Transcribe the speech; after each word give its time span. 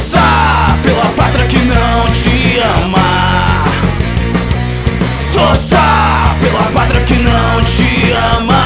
Toça 0.00 0.18
pela 0.82 1.04
pátria 1.14 1.46
que 1.46 1.58
não 1.58 2.10
te 2.10 2.58
ama. 2.80 3.02
Torça 5.30 5.78
pela 6.40 6.62
pátria 6.72 7.02
que 7.02 7.16
não 7.16 7.62
te 7.64 8.10
ama. 8.34 8.64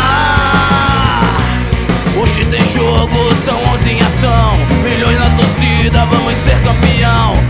Hoje 2.17 2.45
tem 2.45 2.65
jogo, 2.65 3.35
são 3.35 3.61
11 3.75 3.91
em 3.91 4.01
ação. 4.03 4.53
Milhões 4.85 5.19
na 5.19 5.31
torcida, 5.31 6.07
vamos 6.07 6.35
ser 6.35 6.63
campeão. 6.63 7.44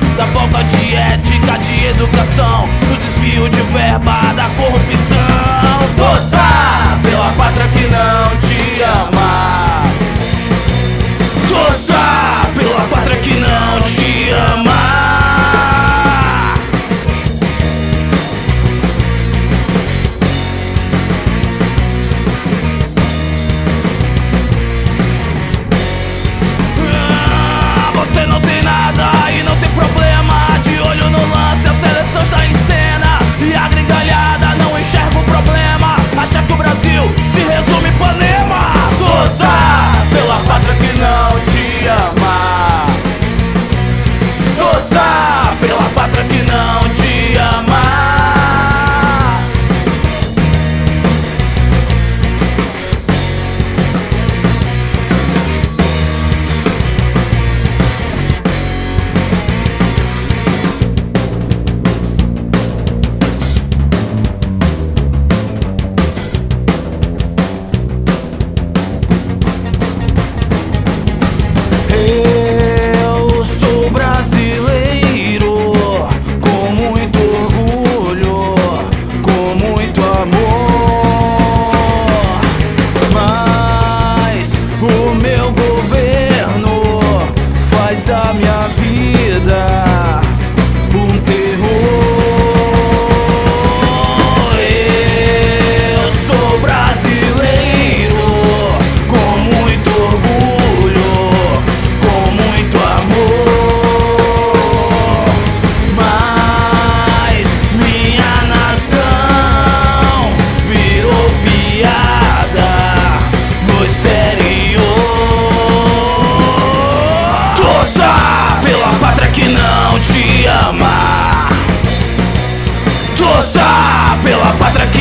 meu 85.23 85.53
governo. 85.53 86.14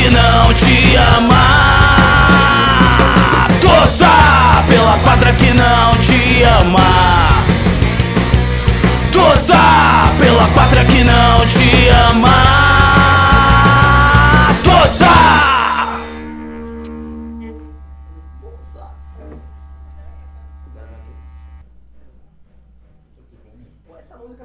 que 0.04 0.10
não 0.10 0.52
te 0.52 0.96
ama. 1.16 1.34
Torça 3.62 4.06
pela 4.68 4.98
pátria 4.98 5.32
que 5.32 5.54
não 5.54 5.96
te 5.98 6.42
ama. 6.42 6.80
Torça 9.10 9.58
pela 10.18 10.46
pátria 10.48 10.84
que 10.84 11.04
não 11.04 11.46
te 11.46 11.88
ama. 12.10 12.28
Torça! 14.62 15.06
essa 23.98 24.16
música 24.18 24.44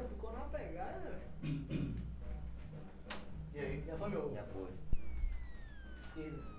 did 6.20 6.49